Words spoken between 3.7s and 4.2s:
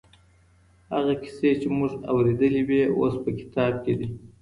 کي دي.